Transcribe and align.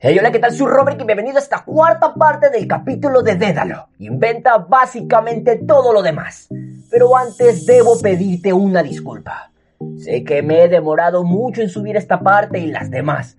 Hey, 0.00 0.16
hola, 0.16 0.30
¿qué 0.30 0.38
tal? 0.38 0.52
Soy 0.52 0.68
Robert 0.68 1.00
y 1.00 1.04
bienvenido 1.04 1.38
a 1.38 1.40
esta 1.40 1.64
cuarta 1.64 2.14
parte 2.14 2.50
del 2.50 2.68
capítulo 2.68 3.20
de 3.20 3.34
Dédalo. 3.34 3.88
Inventa 3.98 4.56
básicamente 4.58 5.56
todo 5.66 5.92
lo 5.92 6.02
demás. 6.02 6.46
Pero 6.88 7.16
antes 7.16 7.66
debo 7.66 7.98
pedirte 8.00 8.52
una 8.52 8.80
disculpa. 8.84 9.50
Sé 9.98 10.22
que 10.22 10.40
me 10.40 10.62
he 10.62 10.68
demorado 10.68 11.24
mucho 11.24 11.62
en 11.62 11.68
subir 11.68 11.96
esta 11.96 12.20
parte 12.20 12.60
y 12.60 12.68
las 12.68 12.92
demás. 12.92 13.38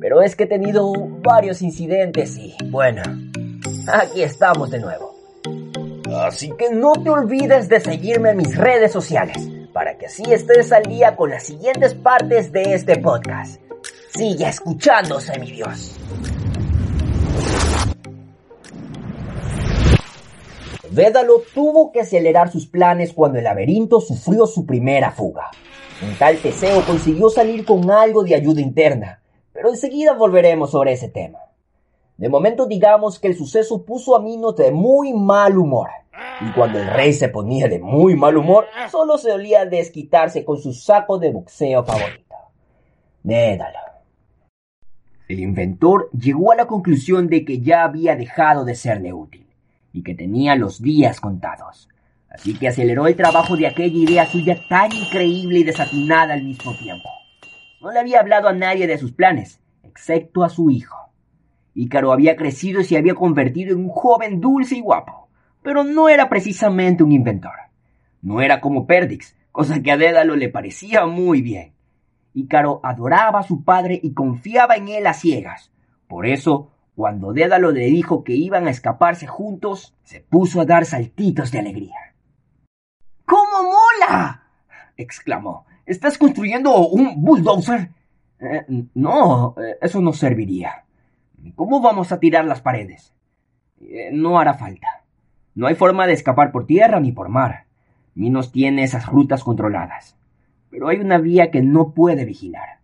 Pero 0.00 0.22
es 0.22 0.34
que 0.34 0.42
he 0.42 0.48
tenido 0.48 0.92
varios 1.22 1.62
incidentes 1.62 2.36
y, 2.36 2.56
bueno, 2.64 3.02
aquí 3.86 4.24
estamos 4.24 4.72
de 4.72 4.80
nuevo. 4.80 5.14
Así 6.16 6.52
que 6.58 6.70
no 6.74 6.94
te 6.94 7.10
olvides 7.10 7.68
de 7.68 7.78
seguirme 7.78 8.30
en 8.30 8.38
mis 8.38 8.56
redes 8.56 8.90
sociales 8.90 9.48
para 9.72 9.96
que 9.96 10.06
así 10.06 10.24
estés 10.32 10.72
al 10.72 10.82
día 10.82 11.14
con 11.14 11.30
las 11.30 11.44
siguientes 11.44 11.94
partes 11.94 12.50
de 12.50 12.74
este 12.74 12.98
podcast. 12.98 13.61
Sigue 14.14 14.46
escuchándose, 14.46 15.38
mi 15.38 15.52
Dios. 15.52 15.96
Védalo 20.90 21.42
tuvo 21.54 21.90
que 21.90 22.00
acelerar 22.00 22.52
sus 22.52 22.66
planes 22.66 23.14
cuando 23.14 23.38
el 23.38 23.44
laberinto 23.44 24.02
sufrió 24.02 24.46
su 24.46 24.66
primera 24.66 25.12
fuga. 25.12 25.50
Un 26.02 26.14
tal 26.18 26.36
Teseo 26.36 26.84
consiguió 26.84 27.30
salir 27.30 27.64
con 27.64 27.90
algo 27.90 28.22
de 28.22 28.34
ayuda 28.34 28.60
interna, 28.60 29.22
pero 29.54 29.70
enseguida 29.70 30.12
volveremos 30.12 30.72
sobre 30.72 30.92
ese 30.92 31.08
tema. 31.08 31.38
De 32.18 32.28
momento 32.28 32.66
digamos 32.66 33.18
que 33.18 33.28
el 33.28 33.36
suceso 33.36 33.82
puso 33.82 34.14
a 34.14 34.20
Minos 34.20 34.56
de 34.56 34.72
muy 34.72 35.14
mal 35.14 35.56
humor, 35.56 35.88
y 36.42 36.52
cuando 36.52 36.78
el 36.78 36.88
rey 36.88 37.14
se 37.14 37.30
ponía 37.30 37.66
de 37.66 37.78
muy 37.78 38.14
mal 38.14 38.36
humor, 38.36 38.66
solo 38.90 39.16
se 39.16 39.32
olía 39.32 39.64
desquitarse 39.64 40.44
con 40.44 40.58
su 40.58 40.74
saco 40.74 41.18
de 41.18 41.30
boxeo 41.30 41.82
favorito. 41.82 42.34
Dédalo. 43.22 43.91
El 45.32 45.40
inventor 45.40 46.10
llegó 46.10 46.52
a 46.52 46.56
la 46.56 46.66
conclusión 46.66 47.26
de 47.26 47.42
que 47.46 47.60
ya 47.60 47.84
había 47.84 48.16
dejado 48.16 48.66
de 48.66 48.74
serle 48.74 49.14
útil 49.14 49.46
y 49.90 50.02
que 50.02 50.14
tenía 50.14 50.56
los 50.56 50.82
días 50.82 51.22
contados. 51.22 51.88
Así 52.28 52.52
que 52.52 52.68
aceleró 52.68 53.06
el 53.06 53.16
trabajo 53.16 53.56
de 53.56 53.66
aquella 53.66 53.96
idea 53.96 54.26
suya 54.26 54.58
tan 54.68 54.92
increíble 54.92 55.60
y 55.60 55.64
desatinada 55.64 56.34
al 56.34 56.44
mismo 56.44 56.76
tiempo. 56.76 57.08
No 57.80 57.90
le 57.90 58.00
había 58.00 58.20
hablado 58.20 58.46
a 58.46 58.52
nadie 58.52 58.86
de 58.86 58.98
sus 58.98 59.12
planes, 59.12 59.58
excepto 59.82 60.44
a 60.44 60.50
su 60.50 60.68
hijo. 60.68 60.98
Ícaro 61.74 62.12
había 62.12 62.36
crecido 62.36 62.82
y 62.82 62.84
se 62.84 62.98
había 62.98 63.14
convertido 63.14 63.72
en 63.72 63.78
un 63.78 63.88
joven 63.88 64.38
dulce 64.38 64.76
y 64.76 64.80
guapo, 64.82 65.30
pero 65.62 65.82
no 65.82 66.10
era 66.10 66.28
precisamente 66.28 67.02
un 67.02 67.12
inventor. 67.12 67.56
No 68.20 68.42
era 68.42 68.60
como 68.60 68.86
Perdix, 68.86 69.34
cosa 69.50 69.82
que 69.82 69.92
a 69.92 69.96
Dédalo 69.96 70.36
le 70.36 70.50
parecía 70.50 71.06
muy 71.06 71.40
bien. 71.40 71.72
Ícaro 72.34 72.80
adoraba 72.82 73.40
a 73.40 73.42
su 73.42 73.64
padre 73.64 73.98
y 74.02 74.12
confiaba 74.12 74.76
en 74.76 74.88
él 74.88 75.06
a 75.06 75.14
ciegas. 75.14 75.70
Por 76.08 76.26
eso, 76.26 76.70
cuando 76.94 77.32
Dédalo 77.32 77.70
le 77.72 77.86
dijo 77.86 78.24
que 78.24 78.34
iban 78.34 78.66
a 78.66 78.70
escaparse 78.70 79.26
juntos, 79.26 79.94
se 80.02 80.20
puso 80.20 80.60
a 80.60 80.64
dar 80.64 80.84
saltitos 80.84 81.50
de 81.50 81.58
alegría. 81.58 82.14
¿Cómo 83.26 83.64
mola? 83.64 84.42
exclamó. 84.96 85.66
¿Estás 85.86 86.18
construyendo 86.18 86.88
un 86.88 87.22
bulldozer? 87.22 87.90
Eh, 88.38 88.64
no, 88.94 89.54
eh, 89.58 89.78
eso 89.80 90.00
no 90.00 90.12
serviría. 90.12 90.84
¿Cómo 91.54 91.80
vamos 91.80 92.12
a 92.12 92.20
tirar 92.20 92.44
las 92.44 92.60
paredes? 92.60 93.12
Eh, 93.80 94.10
no 94.12 94.38
hará 94.38 94.54
falta. 94.54 95.02
No 95.54 95.66
hay 95.66 95.74
forma 95.74 96.06
de 96.06 96.12
escapar 96.12 96.52
por 96.52 96.66
tierra 96.66 97.00
ni 97.00 97.12
por 97.12 97.28
mar. 97.28 97.66
Minos 98.14 98.52
tiene 98.52 98.84
esas 98.84 99.06
rutas 99.06 99.42
controladas 99.44 100.16
pero 100.72 100.88
hay 100.88 100.96
una 101.00 101.18
vía 101.18 101.50
que 101.50 101.60
no 101.60 101.92
puede 101.92 102.24
vigilar. 102.24 102.80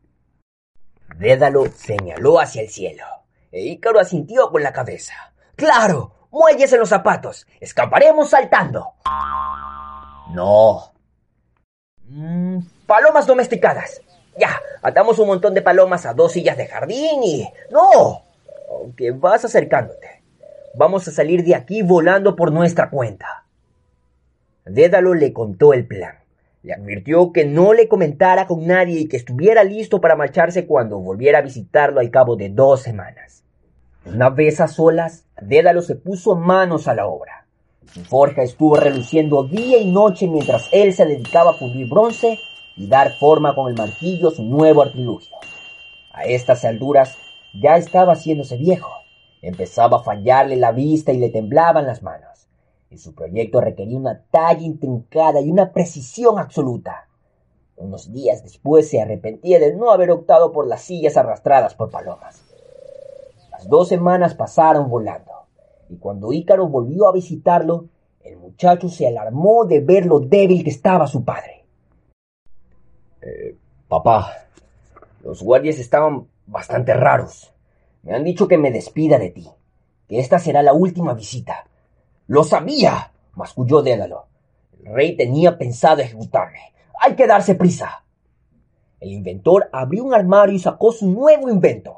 Dédalo 1.17 1.67
señaló 1.73 2.39
hacia 2.39 2.61
el 2.61 2.69
cielo, 2.69 3.05
e 3.51 3.63
Ícaro 3.63 3.99
asintió 3.99 4.51
con 4.51 4.63
la 4.63 4.75
cabeza. 4.75 5.15
¡Claro! 5.57 6.13
¡Muelles 6.31 6.71
los 6.73 6.91
zapatos! 6.91 7.47
¡Escaparemos 7.59 8.29
saltando! 8.29 8.93
No. 10.35 10.93
Mm, 12.05 12.59
palomas 12.87 13.27
domesticadas. 13.27 14.03
Ya, 14.39 14.61
atamos 14.83 15.19
un 15.19 15.29
montón 15.29 15.55
de 15.55 15.63
palomas 15.63 16.05
a 16.05 16.13
dos 16.13 16.33
sillas 16.33 16.59
de 16.59 16.67
jardín 16.67 17.23
y... 17.25 17.49
¡No! 17.71 18.23
Aunque 18.71 19.13
vas 19.13 19.47
acercándote. 19.47 20.23
Vamos 20.75 21.09
a 21.09 21.11
salir 21.11 21.43
de 21.43 21.55
aquí 21.55 21.81
volando 21.81 22.37
por 22.37 22.53
nuestra 22.53 22.91
cuenta. 22.91 23.47
Dédalo 24.67 25.15
le 25.15 25.33
contó 25.33 25.73
el 25.73 25.87
plan. 25.87 26.18
Le 26.69 26.75
advirtió 26.75 27.33
que 27.33 27.47
no 27.47 27.73
le 27.73 27.89
comentara 27.89 28.47
con 28.47 28.67
nadie 28.67 29.01
y 29.01 29.09
que 29.09 29.17
estuviera 29.17 29.65
listo 29.65 30.03
para 30.03 30.17
marcharse 30.17 30.67
cuando 30.67 30.99
volviera 30.99 31.39
a 31.39 31.41
visitarlo 31.41 31.99
al 31.99 32.11
cabo 32.11 32.37
de 32.37 32.51
dos 32.51 32.83
semanas. 32.83 33.43
Una 34.05 34.29
vez 34.29 34.61
a 34.61 34.69
solas, 34.69 35.25
Dédalo 35.41 35.81
se 35.81 35.95
puso 35.95 36.37
manos 36.37 36.87
a 36.87 36.95
la 36.95 37.07
obra. 37.07 37.47
Su 37.87 38.05
forja 38.05 38.43
estuvo 38.43 38.77
reluciendo 38.77 39.45
día 39.45 39.79
y 39.79 39.91
noche 39.91 40.29
mientras 40.29 40.69
él 40.71 40.93
se 40.93 41.07
dedicaba 41.07 41.53
a 41.53 41.55
fundir 41.55 41.89
bronce 41.89 42.39
y 42.77 42.87
dar 42.87 43.13
forma 43.19 43.55
con 43.55 43.71
el 43.71 43.75
martillo 43.75 44.31
su 44.31 44.43
nuevo 44.43 44.83
artilugio. 44.83 45.39
A 46.13 46.25
estas 46.25 46.67
alturas 46.67 47.17
ya 47.55 47.79
estaba 47.79 48.13
haciéndose 48.13 48.59
viejo. 48.59 48.93
Empezaba 49.41 50.01
a 50.01 50.03
fallarle 50.03 50.57
la 50.57 50.73
vista 50.73 51.13
y 51.13 51.19
le 51.19 51.31
temblaban 51.31 51.87
las 51.87 52.03
manos 52.03 52.38
y 52.91 52.99
su 52.99 53.15
proyecto 53.15 53.61
requería 53.61 53.99
una 53.99 54.23
talla 54.31 54.63
intrincada 54.63 55.41
y 55.41 55.51
una 55.51 55.73
precisión 55.73 56.39
absoluta. 56.39 57.09
Unos 57.77 58.13
días 58.13 58.43
después 58.43 58.89
se 58.89 59.01
arrepentía 59.01 59.61
de 59.61 59.75
no 59.75 59.93
haber 59.93 60.11
optado 60.11 60.53
por 60.53 60.67
las 60.67 60.83
sillas 60.83 61.17
arrastradas 61.17 61.75
por 61.75 61.91
palomas. 61.91 62.43
Las 63.53 63.69
dos 63.69 63.89
semanas 63.89 64.35
pasaron 64.35 64.89
volando, 64.89 65.33
y 65.89 65.97
cuando 65.97 66.33
Ícaro 66.33 66.69
volvió 66.69 67.07
a 67.07 67.13
visitarlo, 67.13 67.87
el 68.23 68.37
muchacho 68.37 68.89
se 68.89 69.07
alarmó 69.07 69.65
de 69.65 69.81
ver 69.81 70.07
lo 70.07 70.21
débil 70.21 70.65
que 70.65 70.71
estaba 70.71 71.07
su 71.07 71.25
padre. 71.25 71.65
Eh, 73.23 73.57
papá, 73.89 74.33
los 75.23 75.43
guardias 75.43 75.79
estaban 75.79 76.27
bastante 76.47 76.95
raros. 76.95 77.53
Me 78.03 78.15
han 78.15 78.25
dicho 78.25 78.49
que 78.49 78.59
me 78.59 78.71
despida 78.71 79.19
de 79.19 79.31
ti, 79.31 79.49
que 80.09 80.19
esta 80.19 80.39
será 80.39 80.63
la 80.63 80.73
última 80.73 81.15
visita. 81.15 81.68
Lo 82.29 82.45
sabía, 82.45 83.11
masculló 83.35 83.81
Dédalo. 83.81 84.27
El 84.85 84.95
rey 84.95 85.17
tenía 85.17 85.57
pensado 85.57 86.03
ejecutarme. 86.03 86.75
Hay 87.01 87.17
que 87.17 87.27
darse 87.27 87.55
prisa. 87.55 88.05
El 89.01 89.13
inventor 89.13 89.71
abrió 89.73 90.05
un 90.05 90.13
armario 90.13 90.55
y 90.55 90.59
sacó 90.59 90.93
su 90.93 91.11
nuevo 91.11 91.49
invento. 91.49 91.97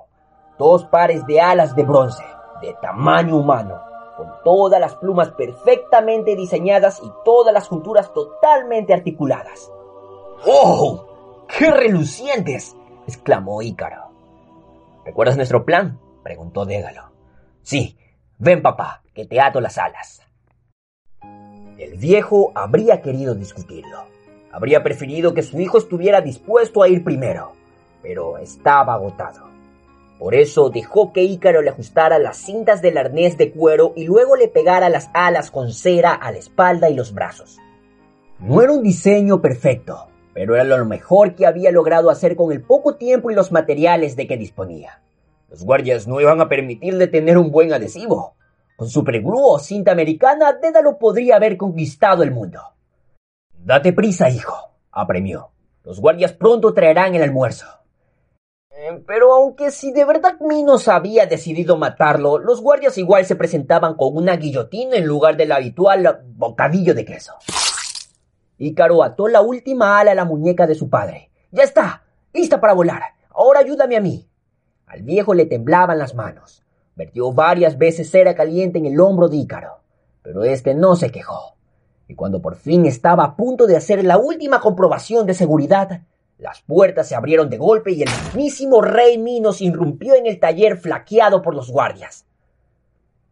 Dos 0.56 0.84
pares 0.84 1.26
de 1.26 1.40
alas 1.40 1.74
de 1.74 1.82
bronce, 1.82 2.22
de 2.62 2.74
tamaño 2.80 3.38
humano, 3.38 3.82
con 4.16 4.28
todas 4.44 4.80
las 4.80 4.94
plumas 4.94 5.30
perfectamente 5.30 6.36
diseñadas 6.36 7.00
y 7.02 7.10
todas 7.24 7.52
las 7.52 7.66
junturas 7.66 8.14
totalmente 8.14 8.94
articuladas. 8.94 9.72
¡Oh! 10.46 11.06
¡Qué 11.48 11.72
relucientes! 11.72 12.76
exclamó 13.08 13.62
Ícaro. 13.62 14.10
¿Recuerdas 15.04 15.37
nuestro 15.37 15.64
plan? 15.64 15.99
preguntó 16.22 16.66
Dédalo. 16.66 17.10
Sí, 17.62 17.99
ven 18.40 18.62
papá, 18.62 19.02
que 19.14 19.26
te 19.26 19.38
ato 19.38 19.60
las 19.60 19.76
alas. 19.76 20.22
El 21.78 21.98
viejo 21.98 22.52
habría 22.54 23.02
querido 23.02 23.34
discutirlo. 23.34 24.04
Habría 24.50 24.82
preferido 24.82 25.34
que 25.34 25.42
su 25.42 25.60
hijo 25.60 25.76
estuviera 25.76 26.22
dispuesto 26.22 26.82
a 26.82 26.88
ir 26.88 27.04
primero, 27.04 27.52
pero 28.02 28.38
estaba 28.38 28.94
agotado. 28.94 29.48
Por 30.19 30.34
eso 30.34 30.70
dejó 30.70 31.12
que 31.12 31.22
Ícaro 31.22 31.60
le 31.60 31.70
ajustara 31.70 32.19
las 32.19 32.38
cintas 32.38 32.81
del 32.81 32.96
arnés 32.96 33.37
de 33.37 33.52
cuero 33.52 33.92
y 33.94 34.04
luego 34.04 34.37
le 34.37 34.48
pegara 34.48 34.88
las 34.88 35.10
alas 35.12 35.50
con 35.50 35.72
cera 35.72 36.14
a 36.14 36.32
la 36.32 36.38
espalda 36.38 36.88
y 36.88 36.94
los 36.94 37.12
brazos. 37.12 37.58
No 38.38 38.62
era 38.62 38.72
un 38.72 38.82
diseño 38.82 39.43
perfecto, 39.43 40.08
pero 40.32 40.54
era 40.54 40.64
lo 40.64 40.84
mejor 40.86 41.34
que 41.34 41.46
había 41.46 41.70
logrado 41.70 42.08
hacer 42.08 42.36
con 42.36 42.52
el 42.52 42.62
poco 42.62 42.96
tiempo 42.96 43.31
y 43.31 43.34
los 43.34 43.52
materiales 43.52 44.16
de 44.16 44.26
que 44.26 44.38
disponía. 44.38 45.02
Los 45.50 45.64
guardias 45.64 46.06
no 46.06 46.20
iban 46.20 46.41
a 46.41 46.49
permitirle 46.49 47.08
tener 47.08 47.37
un 47.37 47.50
buen 47.50 47.73
adhesivo. 47.73 48.37
Con 48.76 48.88
superglue 48.88 49.43
o 49.43 49.58
cinta 49.58 49.91
americana, 49.91 50.52
Dédalo 50.52 50.97
podría 50.97 51.37
haber 51.37 51.56
conquistado 51.56 52.23
el 52.23 52.31
mundo. 52.31 52.61
Date 53.52 53.93
prisa, 53.93 54.31
hijo, 54.31 54.70
apremió. 54.93 55.50
Los 55.82 56.00
guardias 56.00 56.32
pronto 56.32 56.73
traerán 56.73 57.17
el 57.17 57.25
almuerzo. 57.25 57.67
Eh, 58.70 59.02
pero 59.06 59.35
aunque 59.35 59.73
si 59.73 59.93
de 59.93 60.05
verdad 60.05 60.37
Minos 60.41 60.87
había 60.87 61.26
decidido 61.26 61.76
matarlo, 61.76 62.38
los 62.38 62.62
guardias 62.62 62.96
igual 62.96 63.26
se 63.26 63.35
presentaban 63.35 63.96
con 63.96 64.17
una 64.17 64.37
guillotina 64.37 64.96
en 64.96 65.05
lugar 65.05 65.37
del 65.37 65.50
habitual 65.50 66.20
bocadillo 66.37 66.94
de 66.94 67.05
queso. 67.05 67.35
Ícaro 68.56 69.03
ató 69.03 69.26
la 69.26 69.41
última 69.41 69.99
ala 69.99 70.12
a 70.12 70.14
la 70.14 70.25
muñeca 70.25 70.69
de 70.69 70.76
su 70.76 70.88
padre. 70.88 71.32
¡Ya 71.50 71.64
está! 71.64 72.05
¡Lista 72.32 72.61
para 72.61 72.73
volar! 72.73 73.03
Ahora 73.31 73.61
ayúdame 73.61 73.96
a 73.96 74.00
mí. 74.00 74.30
Al 74.90 75.02
viejo 75.02 75.34
le 75.34 75.46
temblaban 75.46 76.00
las 76.00 76.16
manos. 76.16 76.64
Vertió 76.96 77.32
varias 77.32 77.78
veces 77.78 78.10
cera 78.10 78.34
caliente 78.34 78.81
en 78.81 78.87
el 78.87 78.98
hombro 78.98 79.28
de 79.28 79.37
Ícaro, 79.37 79.78
pero 80.20 80.42
este 80.42 80.75
no 80.75 80.96
se 80.96 81.10
quejó. 81.10 81.54
Y 82.08 82.16
cuando 82.16 82.42
por 82.42 82.56
fin 82.56 82.84
estaba 82.87 83.22
a 83.22 83.37
punto 83.37 83.69
de 83.69 83.76
hacer 83.76 84.04
la 84.04 84.19
última 84.19 84.60
comprobación 84.60 85.26
de 85.26 85.34
seguridad, 85.34 86.02
las 86.38 86.62
puertas 86.62 87.06
se 87.06 87.14
abrieron 87.14 87.48
de 87.50 87.56
golpe 87.56 87.92
y 87.92 88.02
el 88.02 88.08
mismísimo 88.08 88.82
rey 88.82 89.16
Minos 89.16 89.60
irrumpió 89.60 90.16
en 90.16 90.26
el 90.26 90.40
taller 90.40 90.76
flaqueado 90.76 91.40
por 91.40 91.54
los 91.54 91.70
guardias. 91.70 92.26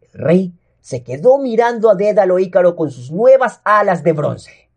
El 0.01 0.13
rey 0.13 0.53
se 0.81 1.03
quedó 1.03 1.39
mirando 1.39 1.91
a 1.91 1.97
Dédalo 1.97 2.39
Ícaro 2.39 2.77
con 2.77 2.93
sus 2.93 3.11
nuevas 3.11 3.61
alas 3.65 4.05
de 4.05 4.13
bronce. 4.13 4.71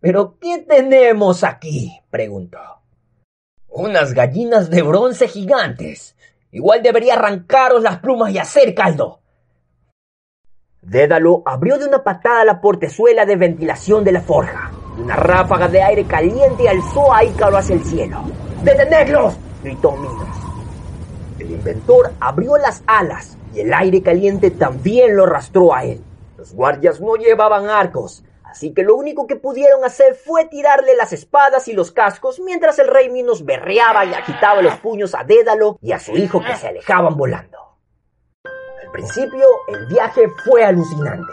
¿Pero 0.00 0.38
qué 0.40 0.64
tenemos 0.66 1.44
aquí? 1.44 2.00
preguntó. 2.08 2.58
Unas 3.78 4.14
gallinas 4.14 4.70
de 4.70 4.80
bronce 4.80 5.28
gigantes. 5.28 6.16
Igual 6.50 6.82
debería 6.82 7.12
arrancaros 7.12 7.82
las 7.82 7.98
plumas 7.98 8.32
y 8.32 8.38
hacer 8.38 8.74
caldo. 8.74 9.20
Dédalo 10.80 11.42
abrió 11.44 11.76
de 11.76 11.84
una 11.84 12.02
patada 12.02 12.42
la 12.46 12.62
portezuela 12.62 13.26
de 13.26 13.36
ventilación 13.36 14.02
de 14.02 14.12
la 14.12 14.22
forja. 14.22 14.70
Una 14.98 15.14
ráfaga 15.14 15.68
de 15.68 15.82
aire 15.82 16.04
caliente 16.04 16.66
alzó 16.66 17.12
a 17.12 17.22
Ícaro 17.22 17.58
hacia 17.58 17.74
el 17.74 17.84
cielo. 17.84 18.22
¡Detenedlos! 18.64 19.34
gritó 19.62 19.92
Minos. 19.92 20.26
El 21.38 21.50
inventor 21.50 22.14
abrió 22.18 22.56
las 22.56 22.82
alas 22.86 23.36
y 23.54 23.60
el 23.60 23.74
aire 23.74 24.00
caliente 24.00 24.52
también 24.52 25.14
lo 25.14 25.24
arrastró 25.24 25.74
a 25.74 25.84
él. 25.84 26.02
Los 26.38 26.54
guardias 26.54 26.98
no 26.98 27.16
llevaban 27.16 27.68
arcos, 27.68 28.24
Así 28.46 28.72
que 28.72 28.84
lo 28.84 28.94
único 28.94 29.26
que 29.26 29.36
pudieron 29.36 29.84
hacer 29.84 30.14
fue 30.14 30.46
tirarle 30.46 30.94
las 30.96 31.12
espadas 31.12 31.66
y 31.68 31.72
los 31.72 31.90
cascos 31.90 32.38
mientras 32.40 32.78
el 32.78 32.86
rey 32.86 33.10
Minos 33.10 33.44
berreaba 33.44 34.04
y 34.04 34.14
agitaba 34.14 34.62
los 34.62 34.76
puños 34.76 35.14
a 35.14 35.24
Dédalo 35.24 35.78
y 35.82 35.92
a 35.92 35.98
su 35.98 36.12
hijo 36.12 36.40
que 36.40 36.54
se 36.54 36.68
alejaban 36.68 37.16
volando. 37.16 37.58
Al 38.44 38.92
principio, 38.92 39.46
el 39.68 39.86
viaje 39.86 40.28
fue 40.44 40.64
alucinante. 40.64 41.32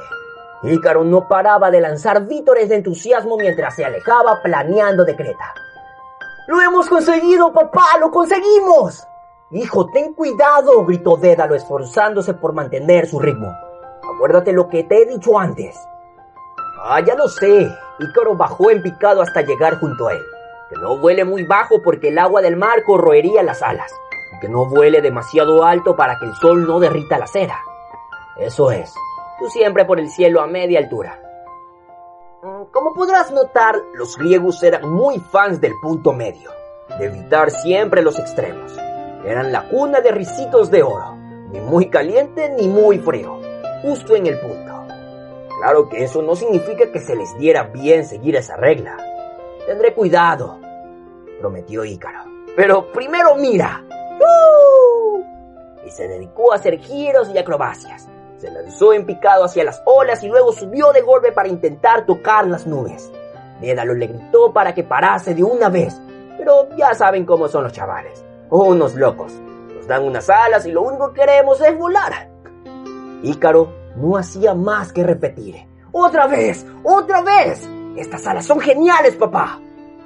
Ícaro 0.63 1.03
no 1.03 1.27
paraba 1.27 1.69
de 1.69 1.81
lanzar 1.81 2.25
vítores 2.25 2.69
de 2.69 2.75
entusiasmo 2.75 3.37
mientras 3.37 3.75
se 3.75 3.85
alejaba 3.85 4.41
planeando 4.41 5.05
de 5.05 5.15
Creta. 5.15 5.53
¡Lo 6.47 6.59
hemos 6.61 6.89
conseguido, 6.89 7.53
papá! 7.53 7.85
¡Lo 7.99 8.11
conseguimos! 8.11 9.07
Hijo, 9.51 9.85
ten 9.91 10.13
cuidado, 10.13 10.83
gritó 10.83 11.15
Dédalo 11.15 11.53
esforzándose 11.53 12.33
por 12.33 12.53
mantener 12.53 13.07
su 13.07 13.19
ritmo. 13.19 13.53
Acuérdate 14.15 14.51
lo 14.51 14.67
que 14.67 14.83
te 14.83 15.03
he 15.03 15.05
dicho 15.05 15.37
antes. 15.37 15.77
Ah, 16.85 16.99
ya 16.99 17.15
lo 17.15 17.29
sé. 17.29 17.73
Ícaro 17.97 18.35
bajó 18.35 18.69
en 18.69 18.81
picado 18.81 19.21
hasta 19.21 19.41
llegar 19.41 19.79
junto 19.79 20.09
a 20.09 20.13
él. 20.13 20.23
Que 20.69 20.75
no 20.75 20.97
vuele 20.97 21.23
muy 21.23 21.43
bajo 21.43 21.81
porque 21.81 22.09
el 22.09 22.19
agua 22.19 22.41
del 22.41 22.57
mar 22.57 22.83
corroería 22.83 23.41
las 23.41 23.61
alas. 23.61 23.89
Y 24.35 24.39
que 24.41 24.49
no 24.49 24.65
vuele 24.65 25.01
demasiado 25.01 25.63
alto 25.63 25.95
para 25.95 26.19
que 26.19 26.25
el 26.25 26.33
sol 26.35 26.67
no 26.67 26.81
derrita 26.81 27.17
la 27.17 27.27
cera. 27.27 27.57
Eso 28.35 28.69
es. 28.69 28.93
Tú 29.39 29.47
siempre 29.49 29.85
por 29.85 29.97
el 29.97 30.09
cielo 30.09 30.41
a 30.41 30.47
media 30.47 30.79
altura. 30.79 31.21
Mm, 32.41 32.63
como 32.71 32.93
podrás 32.93 33.31
notar, 33.31 33.79
los 33.93 34.17
griegos 34.17 34.61
eran 34.61 34.89
muy 34.89 35.19
fans 35.19 35.61
del 35.61 35.73
punto 35.81 36.11
medio, 36.11 36.51
de 36.99 37.05
evitar 37.05 37.49
siempre 37.49 38.01
los 38.01 38.19
extremos. 38.19 38.77
Eran 39.25 39.53
la 39.53 39.69
cuna 39.69 40.01
de 40.01 40.11
risitos 40.11 40.69
de 40.69 40.83
oro, 40.83 41.15
ni 41.49 41.61
muy 41.61 41.89
caliente 41.89 42.49
ni 42.49 42.67
muy 42.67 42.99
frío, 42.99 43.39
justo 43.81 44.15
en 44.15 44.27
el 44.27 44.37
punto. 44.37 44.72
Claro 45.59 45.87
que 45.87 46.03
eso 46.03 46.21
no 46.21 46.35
significa 46.35 46.91
que 46.91 46.99
se 46.99 47.15
les 47.15 47.37
diera 47.37 47.63
bien 47.63 48.05
seguir 48.05 48.35
esa 48.35 48.55
regla. 48.57 48.97
Tendré 49.65 49.93
cuidado, 49.93 50.59
prometió 51.39 51.85
Ícaro. 51.85 52.23
Pero 52.55 52.91
primero 52.91 53.35
mira. 53.35 53.83
Y 55.85 55.89
se 55.89 56.07
dedicó 56.07 56.51
a 56.51 56.55
hacer 56.55 56.79
giros 56.79 57.29
y 57.29 57.37
acrobacias. 57.37 58.07
Se 58.37 58.51
lanzó 58.51 58.93
en 58.93 59.05
picado 59.05 59.45
hacia 59.45 59.63
las 59.63 59.81
olas 59.85 60.23
y 60.23 60.27
luego 60.27 60.51
subió 60.51 60.91
de 60.91 61.01
golpe 61.01 61.31
para 61.31 61.47
intentar 61.47 62.05
tocar 62.05 62.45
las 62.47 62.67
nubes. 62.67 63.11
Dédalo 63.61 63.93
le 63.93 64.07
gritó 64.07 64.51
para 64.51 64.73
que 64.73 64.83
parase 64.83 65.33
de 65.33 65.43
una 65.43 65.69
vez, 65.69 66.01
pero 66.37 66.67
ya 66.75 66.93
saben 66.93 67.25
cómo 67.25 67.47
son 67.47 67.63
los 67.63 67.73
chavales. 67.73 68.23
Unos 68.49 68.95
locos. 68.95 69.31
Nos 69.75 69.87
dan 69.87 70.03
unas 70.03 70.29
alas 70.29 70.65
y 70.65 70.71
lo 70.71 70.81
único 70.81 71.13
que 71.13 71.21
queremos 71.21 71.61
es 71.61 71.77
volar. 71.77 72.29
Ícaro 73.23 73.82
no 73.95 74.17
hacía 74.17 74.53
más 74.53 74.91
que 74.91 75.03
repetir. 75.03 75.55
¡Otra 75.91 76.27
vez! 76.27 76.65
¡Otra 76.83 77.21
vez! 77.21 77.69
Estas 77.95 78.25
alas 78.25 78.45
son 78.45 78.59
geniales, 78.59 79.15
papá. 79.15 79.59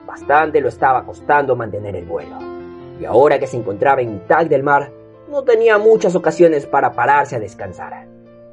Bastante 0.06 0.60
lo 0.60 0.70
estaba 0.70 1.06
costando 1.06 1.56
mantener 1.56 1.96
el 1.96 2.06
vuelo. 2.06 2.38
Y 3.00 3.06
ahora 3.06 3.40
que 3.40 3.48
se 3.48 3.58
encontraba 3.58 4.02
en 4.02 4.16
mitad 4.16 4.46
del 4.46 4.64
mar, 4.64 4.92
no 5.30 5.44
tenía 5.44 5.78
muchas 5.78 6.16
ocasiones 6.16 6.66
para 6.66 6.92
pararse 6.92 7.36
a 7.36 7.40
descansar. 7.40 8.08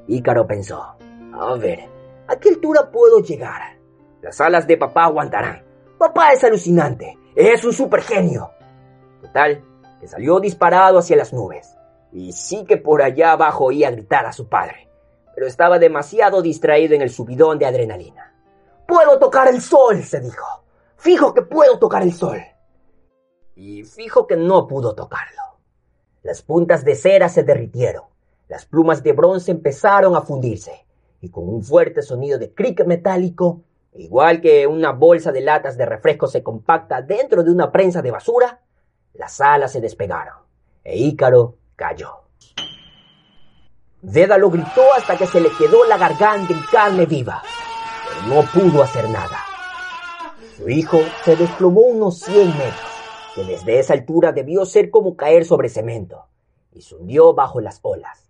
Ícaro 0.07 0.47
pensó, 0.47 0.97
a 1.33 1.55
ver, 1.57 1.89
¿a 2.29 2.37
qué 2.37 2.51
altura 2.51 2.91
puedo 2.91 3.21
llegar? 3.21 3.79
Las 4.21 4.41
alas 4.41 4.67
de 4.67 4.77
papá 4.77 5.05
aguantarán. 5.05 5.65
Papá 5.99 6.33
es 6.33 6.45
alucinante, 6.45 7.19
es 7.35 7.65
un 7.65 7.73
super 7.73 8.03
genio. 8.03 8.51
Total, 9.23 9.65
que 10.01 10.07
salió 10.07 10.39
disparado 10.39 10.99
hacia 10.99 11.17
las 11.17 11.33
nubes. 11.33 11.77
Y 12.13 12.33
sí 12.33 12.65
que 12.65 12.77
por 12.77 13.03
allá 13.03 13.33
abajo 13.33 13.67
oía 13.67 13.91
gritar 13.91 14.27
a 14.27 14.33
su 14.33 14.49
padre 14.49 14.85
pero 15.35 15.47
estaba 15.47 15.79
demasiado 15.79 16.43
distraído 16.43 16.95
en 16.95 17.03
el 17.03 17.11
subidón 17.11 17.59
de 17.59 17.67
adrenalina. 17.67 18.35
Puedo 18.87 19.19
tocar 19.19 19.49
el 19.49 19.61
sol, 19.61 20.03
se 20.03 20.21
dijo. 20.21 20.65
Fijo 20.97 21.35
que 21.35 21.43
puedo 21.43 21.79
tocar 21.79 22.03
el 22.03 22.13
sol. 22.13 22.39
Y 23.57 23.85
fijo 23.85 24.27
que 24.27 24.37
no 24.37 24.67
pudo 24.67 24.95
tocarlo. 24.95 25.43
Las 26.23 26.41
puntas 26.41 26.85
de 26.85 26.95
cera 26.95 27.29
se 27.29 27.43
derritieron, 27.43 28.05
las 28.49 28.65
plumas 28.65 29.03
de 29.03 29.13
bronce 29.13 29.51
empezaron 29.51 30.17
a 30.17 30.23
fundirse, 30.23 30.87
y 31.21 31.29
con 31.29 31.47
un 31.47 31.63
fuerte 31.63 32.01
sonido 32.01 32.39
de 32.39 32.55
cric 32.55 32.87
metálico, 32.87 33.61
igual 33.93 34.41
que 34.41 34.67
una 34.67 34.93
bolsa 34.93 35.33
de 35.33 35.43
latas 35.43 35.77
de 35.77 35.85
refresco 35.85 36.27
se 36.27 36.43
compacta 36.43 37.03
dentro 37.03 37.45
de 37.45 37.51
una 37.51 37.71
prensa 37.71 38.01
de 38.01 38.11
basura, 38.11 38.63
las 39.13 39.39
alas 39.43 39.73
se 39.73 39.83
despegaron, 39.83 40.39
e 40.83 40.97
Ícaro 40.97 41.59
cayó. 41.77 42.25
Dédalo 44.05 44.51
gritó 44.51 44.83
hasta 44.97 45.17
que 45.17 45.27
se 45.27 45.41
le 45.41 45.49
quedó 45.59 45.85
la 45.87 45.97
garganta 45.97 46.53
en 46.53 46.61
carne 46.71 47.07
viva, 47.07 47.43
pero 48.07 48.35
no 48.35 48.43
pudo 48.53 48.83
hacer 48.83 49.09
nada. 49.09 49.39
Su 50.57 50.69
hijo 50.69 51.01
se 51.25 51.37
desplomó 51.37 51.81
unos 51.81 52.19
100 52.19 52.49
metros, 52.49 52.93
que 53.35 53.45
desde 53.45 53.79
esa 53.79 53.95
altura 53.95 54.33
debió 54.33 54.67
ser 54.67 54.91
como 54.91 55.17
caer 55.17 55.47
sobre 55.47 55.71
cemento, 55.71 56.27
y 56.73 56.83
se 56.83 56.97
bajo 57.35 57.61
las 57.61 57.81
olas. 57.83 58.29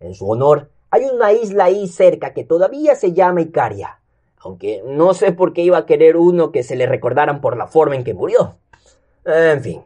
En 0.00 0.14
su 0.14 0.28
honor, 0.28 0.70
hay 0.90 1.04
una 1.04 1.32
isla 1.32 1.66
ahí 1.66 1.86
cerca 1.86 2.34
que 2.34 2.42
todavía 2.42 2.96
se 2.96 3.12
llama 3.12 3.40
Icaria, 3.40 4.00
aunque 4.40 4.82
no 4.84 5.14
sé 5.14 5.30
por 5.30 5.52
qué 5.52 5.62
iba 5.62 5.78
a 5.78 5.86
querer 5.86 6.16
uno 6.16 6.50
que 6.50 6.64
se 6.64 6.74
le 6.74 6.86
recordaran 6.86 7.40
por 7.40 7.56
la 7.56 7.68
forma 7.68 7.94
en 7.94 8.02
que 8.02 8.14
murió. 8.14 8.56
En 9.24 9.62
fin, 9.62 9.84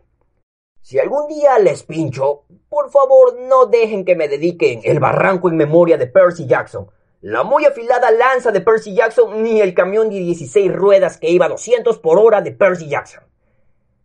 si 0.81 0.99
algún 0.99 1.29
día 1.29 1.59
les 1.59 1.83
pincho, 1.83 2.45
por 2.69 2.91
favor 2.91 3.39
no 3.41 3.67
dejen 3.67 4.05
que 4.05 4.17
me 4.17 4.29
dediquen 4.29 4.81
el 4.85 5.01
barranco 5.01 5.49
en 5.49 5.57
memoria 5.57 5.99
de 5.99 6.07
Percy 6.07 6.47
Jackson, 6.47 6.89
la 7.21 7.43
muy 7.43 7.65
afilada 7.65 8.11
lanza 8.11 8.53
de 8.53 8.61
Percy 8.61 8.95
Jackson, 8.95 9.43
ni 9.43 9.61
el 9.61 9.75
camión 9.75 10.09
de 10.09 10.21
16 10.21 10.73
ruedas 10.73 11.19
que 11.19 11.31
iba 11.31 11.47
a 11.47 11.49
200 11.49 11.99
por 11.99 12.19
hora 12.19 12.41
de 12.41 12.53
Percy 12.53 12.89
Jackson. 12.89 13.25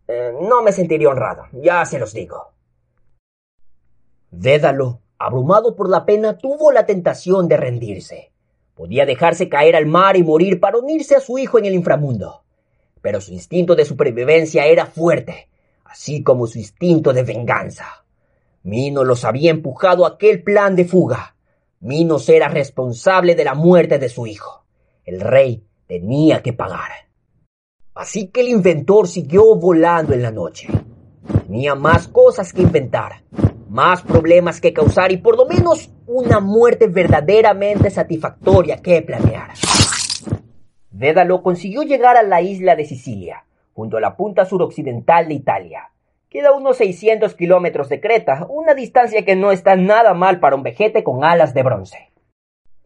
Eh, 0.08 0.34
no 0.42 0.64
me 0.64 0.72
sentiría 0.72 1.10
honrado, 1.10 1.46
ya 1.54 1.86
se 1.86 2.00
los 2.00 2.12
digo. 2.12 2.54
Dédalo, 4.32 5.02
abrumado 5.20 5.76
por 5.76 5.90
la 5.90 6.06
pena, 6.06 6.38
tuvo 6.38 6.72
la 6.72 6.88
tentación 6.88 7.48
de 7.48 7.58
rendirse. 7.58 8.32
Podía 8.74 9.06
dejarse 9.06 9.48
caer 9.48 9.76
al 9.76 9.86
mar 9.86 10.18
y 10.18 10.24
morir 10.24 10.60
para 10.60 10.80
unirse 10.80 11.16
a 11.16 11.20
su 11.20 11.38
hijo 11.38 11.60
en 11.60 11.66
el 11.66 11.76
inframundo. 11.76 12.44
Pero 13.02 13.22
su 13.22 13.32
instinto 13.32 13.76
de 13.76 13.86
supervivencia 13.86 14.66
era 14.66 14.88
fuerte 14.88 15.50
así 15.94 16.24
como 16.24 16.48
su 16.48 16.58
instinto 16.58 17.14
de 17.14 17.22
venganza. 17.22 18.04
Minos 18.64 19.06
los 19.06 19.26
había 19.26 19.52
empujado 19.52 20.06
a 20.06 20.16
aquel 20.16 20.42
plan 20.42 20.76
de 20.76 20.86
fuga. 20.86 21.36
Minos 21.82 22.28
era 22.30 22.48
responsable 22.48 23.36
de 23.36 23.44
la 23.44 23.54
muerte 23.54 24.00
de 24.00 24.10
su 24.10 24.26
hijo. 24.26 24.66
El 25.06 25.22
rey 25.22 25.64
tenía 25.86 26.42
que 26.42 26.52
pagar. 26.52 26.90
Así 27.94 28.30
que 28.30 28.42
el 28.42 28.48
inventor 28.48 29.08
siguió 29.08 29.54
volando 29.56 30.16
en 30.16 30.24
la 30.24 30.32
noche. 30.32 30.68
Tenía 31.46 31.76
más 31.76 32.08
cosas 32.08 32.52
que 32.52 32.64
inventar, 32.64 33.22
más 33.70 34.02
problemas 34.02 34.60
que 34.60 34.74
causar 34.74 35.12
y 35.12 35.18
por 35.18 35.38
lo 35.38 35.46
menos 35.46 35.92
una 36.08 36.40
muerte 36.40 36.88
verdaderamente 36.88 37.92
satisfactoria 37.92 38.78
que 38.78 39.04
planear. 39.04 39.52
Dédalo 40.90 41.44
consiguió 41.44 41.84
llegar 41.84 42.18
a 42.18 42.24
la 42.24 42.42
isla 42.42 42.76
de 42.76 42.86
Sicilia, 42.86 43.46
junto 43.74 43.98
a 43.98 44.02
la 44.02 44.16
punta 44.16 44.46
suroccidental 44.46 45.28
de 45.28 45.34
Italia, 45.34 45.90
Queda 46.34 46.52
unos 46.52 46.78
600 46.78 47.36
kilómetros 47.36 47.90
de 47.90 48.02
Creta, 48.02 48.48
una 48.50 48.74
distancia 48.74 49.24
que 49.24 49.36
no 49.36 49.52
está 49.52 49.76
nada 49.76 50.16
mal 50.16 50.40
para 50.40 50.56
un 50.56 50.64
vejete 50.64 51.04
con 51.04 51.24
alas 51.24 51.54
de 51.54 51.62
bronce. 51.62 52.10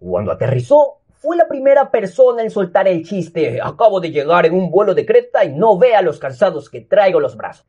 Cuando 0.01 0.33
aterrizó, 0.33 0.97
fue 1.13 1.37
la 1.37 1.47
primera 1.47 1.89
persona 1.89 2.43
en 2.43 2.49
soltar 2.49 2.89
el 2.89 3.05
chiste. 3.05 3.61
Acabo 3.63 4.01
de 4.01 4.11
llegar 4.11 4.45
en 4.45 4.53
un 4.53 4.69
vuelo 4.69 4.93
de 4.93 5.05
Creta 5.05 5.45
y 5.45 5.53
no 5.53 5.77
vea 5.77 6.01
los 6.01 6.19
cansados 6.19 6.69
que 6.69 6.81
traigo 6.81 7.21
los 7.21 7.37
brazos. 7.37 7.65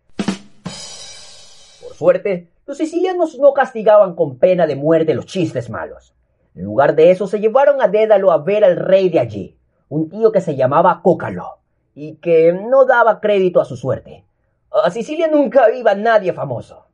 Por 1.80 1.94
suerte, 1.94 2.48
los 2.66 2.76
sicilianos 2.76 3.38
no 3.38 3.52
castigaban 3.54 4.16
con 4.16 4.36
pena 4.36 4.66
de 4.66 4.74
muerte 4.74 5.14
los 5.14 5.26
chistes 5.26 5.70
malos. 5.70 6.12
En 6.56 6.64
lugar 6.64 6.96
de 6.96 7.12
eso, 7.12 7.28
se 7.28 7.38
llevaron 7.38 7.80
a 7.80 7.86
Dédalo 7.86 8.32
a 8.32 8.38
ver 8.38 8.64
al 8.64 8.74
rey 8.74 9.10
de 9.10 9.20
allí, 9.20 9.56
un 9.88 10.10
tío 10.10 10.32
que 10.32 10.40
se 10.40 10.56
llamaba 10.56 11.02
Cócalo, 11.04 11.57
y 11.98 12.14
que 12.18 12.52
no 12.52 12.84
daba 12.84 13.20
crédito 13.20 13.60
a 13.60 13.64
su 13.64 13.76
suerte. 13.76 14.24
A 14.70 14.88
Sicilia 14.90 15.26
nunca 15.26 15.68
iba 15.72 15.96
nadie 15.96 16.32
famoso. 16.32 16.86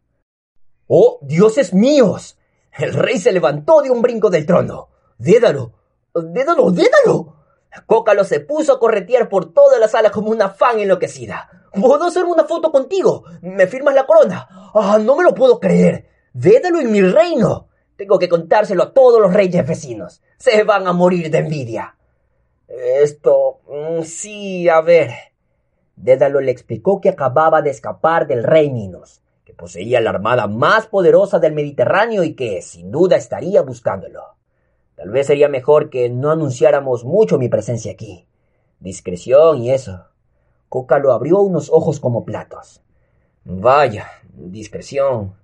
¡Oh, 0.86 1.18
dioses 1.20 1.74
míos! 1.74 2.38
El 2.72 2.94
rey 2.94 3.18
se 3.18 3.30
levantó 3.30 3.82
de 3.82 3.90
un 3.90 4.00
brinco 4.00 4.30
del 4.30 4.46
trono. 4.46 4.88
¡Dédalo! 5.18 5.72
¡Dédalo! 6.14 6.70
¡Dédalo! 6.70 7.36
Cócalo 7.86 8.24
se 8.24 8.40
puso 8.40 8.72
a 8.72 8.80
corretear 8.80 9.28
por 9.28 9.52
toda 9.52 9.78
la 9.78 9.88
sala 9.88 10.10
como 10.10 10.30
una 10.30 10.48
fan 10.48 10.80
enloquecida. 10.80 11.68
¿Puedo 11.78 12.04
hacer 12.04 12.24
una 12.24 12.44
foto 12.44 12.72
contigo? 12.72 13.24
¿Me 13.42 13.66
firmas 13.66 13.94
la 13.94 14.06
corona? 14.06 14.48
¡Ah, 14.74 14.98
no 14.98 15.16
me 15.16 15.24
lo 15.24 15.34
puedo 15.34 15.60
creer! 15.60 16.08
¡Dédalo 16.32 16.80
en 16.80 16.90
mi 16.90 17.02
reino! 17.02 17.68
Tengo 17.96 18.18
que 18.18 18.30
contárselo 18.30 18.84
a 18.84 18.94
todos 18.94 19.20
los 19.20 19.34
reyes 19.34 19.66
vecinos. 19.66 20.22
Se 20.38 20.62
van 20.62 20.86
a 20.86 20.94
morir 20.94 21.30
de 21.30 21.38
envidia. 21.38 21.96
Esto... 22.82 23.60
Mm, 23.68 24.02
sí, 24.02 24.68
a 24.68 24.80
ver. 24.80 25.10
Dédalo 25.96 26.40
le 26.40 26.50
explicó 26.50 27.00
que 27.00 27.08
acababa 27.08 27.62
de 27.62 27.70
escapar 27.70 28.26
del 28.26 28.42
rey 28.42 28.70
Minos, 28.70 29.22
que 29.44 29.54
poseía 29.54 30.00
la 30.00 30.10
armada 30.10 30.46
más 30.48 30.86
poderosa 30.86 31.38
del 31.38 31.52
Mediterráneo 31.52 32.24
y 32.24 32.34
que 32.34 32.62
sin 32.62 32.90
duda 32.90 33.16
estaría 33.16 33.62
buscándolo. 33.62 34.34
Tal 34.96 35.10
vez 35.10 35.26
sería 35.26 35.48
mejor 35.48 35.90
que 35.90 36.08
no 36.08 36.30
anunciáramos 36.30 37.04
mucho 37.04 37.38
mi 37.38 37.48
presencia 37.48 37.92
aquí. 37.92 38.26
Discreción 38.80 39.62
y 39.62 39.70
eso. 39.70 40.06
Cócalo 40.68 41.12
abrió 41.12 41.40
unos 41.40 41.70
ojos 41.70 42.00
como 42.00 42.24
platos. 42.24 42.82
Vaya, 43.44 44.08
discreción. 44.32 45.34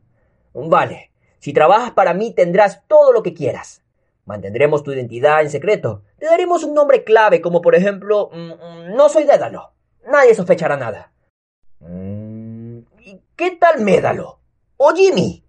Vale, 0.52 1.10
si 1.38 1.52
trabajas 1.52 1.92
para 1.92 2.14
mí 2.14 2.32
tendrás 2.34 2.86
todo 2.86 3.12
lo 3.12 3.22
que 3.22 3.34
quieras. 3.34 3.82
Mantendremos 4.30 4.84
tu 4.84 4.92
identidad 4.92 5.40
en 5.40 5.50
secreto. 5.50 6.02
Te 6.16 6.26
daremos 6.26 6.62
un 6.62 6.72
nombre 6.72 7.02
clave 7.02 7.40
como 7.40 7.60
por 7.60 7.74
ejemplo, 7.74 8.30
mm, 8.32 8.36
mm, 8.36 8.94
no 8.94 9.08
soy 9.08 9.24
Dédalo. 9.24 9.72
Nadie 10.06 10.36
sospechará 10.36 10.76
nada. 10.76 11.10
Mm, 11.80 12.78
¿Y 13.00 13.20
qué 13.34 13.56
tal 13.58 13.80
Médalo? 13.80 14.38
¿O 14.76 14.94
Jimmy? 14.94 15.42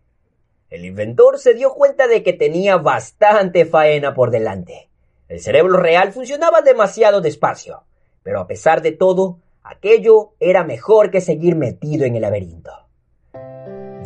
El 0.71 0.83
inventor 0.83 1.37
se 1.37 1.53
dio 1.53 1.75
cuenta 1.75 2.07
de 2.07 2.23
que 2.23 2.33
tenía 2.33 2.77
bastante 2.77 3.65
faena 3.65 4.15
por 4.15 4.31
delante. 4.31 4.89
El 5.27 5.39
cerebro 5.41 5.77
real 5.77 6.11
funcionaba 6.11 6.61
demasiado 6.61 7.21
despacio, 7.21 7.83
pero 8.23 8.39
a 8.39 8.47
pesar 8.47 8.81
de 8.81 8.93
todo, 8.93 9.37
aquello 9.61 10.31
era 10.39 10.63
mejor 10.63 11.11
que 11.11 11.21
seguir 11.21 11.55
metido 11.55 12.05
en 12.05 12.15
el 12.15 12.23
laberinto. 12.23 12.71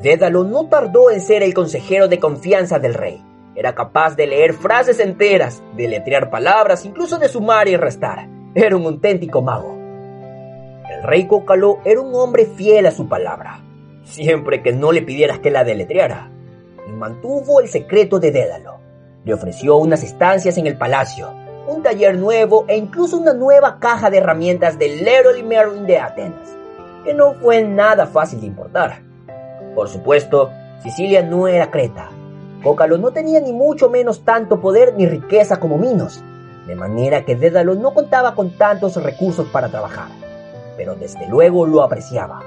Dédalo 0.01 0.43
no 0.43 0.67
tardó 0.67 1.11
en 1.11 1.21
ser 1.21 1.43
el 1.43 1.53
consejero 1.53 2.09
de 2.09 2.19
confianza 2.19 2.77
del 2.77 2.93
rey. 2.93 3.23
Era 3.55 3.73
capaz 3.73 4.15
de 4.15 4.27
leer 4.27 4.53
frases 4.53 4.99
enteras, 4.99 5.63
de 5.77 5.87
letrear 5.87 6.29
palabras, 6.29 6.83
incluso 6.85 7.17
de 7.17 7.29
sumar 7.29 7.69
y 7.69 7.77
restar. 7.77 8.27
Era 8.53 8.75
un 8.75 8.85
auténtico 8.85 9.41
mago. 9.41 9.77
El 10.89 11.03
rey 11.03 11.25
Cócalo 11.25 11.79
era 11.85 12.01
un 12.01 12.13
hombre 12.15 12.45
fiel 12.45 12.85
a 12.85 12.91
su 12.91 13.07
palabra, 13.07 13.61
siempre 14.03 14.61
que 14.61 14.73
no 14.73 14.91
le 14.91 15.01
pidieras 15.01 15.39
que 15.39 15.51
la 15.51 15.63
deletreara, 15.63 16.31
y 16.87 16.91
mantuvo 16.91 17.61
el 17.61 17.69
secreto 17.69 18.19
de 18.19 18.31
Dédalo. 18.31 18.79
Le 19.23 19.33
ofreció 19.33 19.77
unas 19.77 20.03
estancias 20.03 20.57
en 20.57 20.67
el 20.67 20.77
palacio, 20.77 21.33
un 21.67 21.81
taller 21.81 22.17
nuevo 22.17 22.65
e 22.67 22.77
incluso 22.77 23.17
una 23.17 23.33
nueva 23.33 23.79
caja 23.79 24.09
de 24.09 24.17
herramientas 24.17 24.77
del 24.77 25.03
Leroy 25.03 25.43
Merlin 25.43 25.87
de 25.87 25.97
Atenas, 25.97 26.55
que 27.03 27.13
no 27.13 27.33
fue 27.35 27.63
nada 27.63 28.05
fácil 28.05 28.41
de 28.41 28.47
importar. 28.47 29.01
Por 29.73 29.87
supuesto, 29.87 30.51
Sicilia 30.83 31.23
no 31.23 31.47
era 31.47 31.71
Creta. 31.71 32.09
Cócalo 32.65 32.97
no 32.97 33.11
tenía 33.11 33.39
ni 33.39 33.53
mucho 33.53 33.89
menos 33.89 34.25
tanto 34.25 34.59
poder 34.59 34.95
ni 34.97 35.05
riqueza 35.05 35.61
como 35.61 35.77
Minos, 35.77 36.21
de 36.67 36.75
manera 36.75 37.23
que 37.23 37.37
Dédalo 37.37 37.75
no 37.75 37.93
contaba 37.93 38.35
con 38.35 38.57
tantos 38.57 39.01
recursos 39.01 39.47
para 39.47 39.69
trabajar 39.69 40.09
pero 40.77 40.95
desde 40.95 41.27
luego 41.27 41.65
lo 41.65 41.83
apreciaba. 41.83 42.41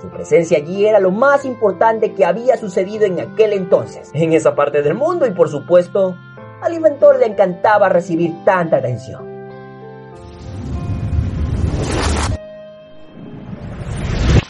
Su 0.00 0.08
presencia 0.08 0.58
allí 0.58 0.86
era 0.86 1.00
lo 1.00 1.10
más 1.10 1.44
importante 1.44 2.12
que 2.12 2.24
había 2.24 2.56
sucedido 2.56 3.04
en 3.04 3.20
aquel 3.20 3.52
entonces, 3.52 4.10
en 4.12 4.32
esa 4.32 4.54
parte 4.54 4.82
del 4.82 4.94
mundo 4.94 5.26
y 5.26 5.30
por 5.30 5.48
supuesto, 5.48 6.16
al 6.60 6.74
inventor 6.74 7.18
le 7.18 7.26
encantaba 7.26 7.88
recibir 7.88 8.32
tanta 8.44 8.76
atención. 8.76 9.32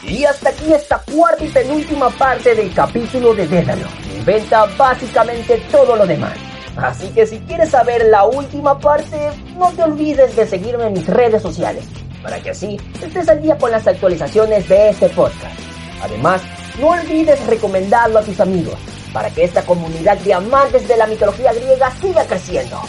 Y 0.03 0.23
hasta 0.23 0.49
aquí 0.49 0.71
esta 0.71 1.01
cuarta 1.13 1.43
y 1.43 1.49
penúltima 1.49 2.09
parte 2.09 2.53
del 2.53 2.73
capítulo 2.73 3.33
de 3.33 3.47
Dédalo. 3.47 4.04
Inventa 4.25 4.65
básicamente 4.75 5.61
todo 5.71 5.95
lo 5.95 6.07
demás. 6.07 6.33
Así 6.77 7.09
que 7.09 7.27
si 7.27 7.37
quieres 7.41 7.69
saber 7.69 8.07
la 8.09 8.23
última 8.23 8.79
parte, 8.79 9.29
no 9.55 9.71
te 9.73 9.83
olvides 9.83 10.35
de 10.35 10.47
seguirme 10.47 10.87
en 10.87 10.93
mis 10.93 11.05
redes 11.05 11.43
sociales 11.43 11.85
para 12.23 12.41
que 12.41 12.49
así 12.49 12.75
estés 13.03 13.29
al 13.29 13.39
día 13.39 13.55
con 13.55 13.69
las 13.69 13.85
actualizaciones 13.85 14.67
de 14.67 14.89
este 14.89 15.09
podcast. 15.09 15.59
Además, 16.01 16.41
no 16.79 16.87
olvides 16.87 17.45
recomendarlo 17.45 18.17
a 18.17 18.23
tus 18.23 18.39
amigos 18.39 18.79
para 19.13 19.29
que 19.29 19.43
esta 19.43 19.61
comunidad 19.61 20.17
de 20.17 20.33
amantes 20.33 20.87
de 20.87 20.97
la 20.97 21.05
mitología 21.05 21.53
griega 21.53 21.91
siga 22.01 22.25
creciendo. 22.25 22.81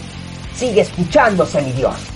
Sigue 0.54 0.80
escuchándose, 0.80 1.60
mi 1.60 1.72
Dios. 1.72 2.15